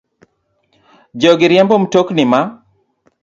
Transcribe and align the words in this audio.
Jogi 1.19 1.45
riembo 1.51 1.75
mtokni 1.83 2.25
ma 2.31 2.39